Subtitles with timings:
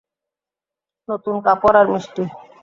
[1.09, 2.23] নতুন কাপড় আর মিষ্টি?